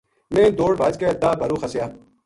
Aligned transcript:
میں 0.33 0.47
دوڑ 0.57 0.73
بھج 0.79 0.93
کے 0.99 1.07
داہ 1.21 1.35
بھارو 1.39 1.55
خسیا 1.61 1.85